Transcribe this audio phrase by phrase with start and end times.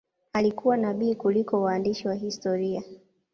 [0.33, 2.83] Alikuwa nabii kuliko mwandishi wa historia.